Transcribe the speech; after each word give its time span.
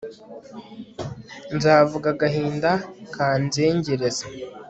nzavuga 1.55 2.07
agahinda 2.13 2.71
kanzengereza 3.15 4.25